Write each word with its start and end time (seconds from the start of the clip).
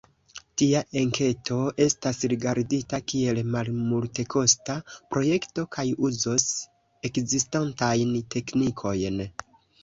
Tia 0.59 0.79
enketo 0.99 1.57
estas 1.83 2.21
rigardita 2.31 2.99
kiel 3.13 3.41
malmultekosta 3.55 4.77
projekto 5.11 5.67
kaj 5.77 5.85
uzos 6.09 6.47
ekzistantajn 7.11 8.17
teknikojn. 8.39 9.23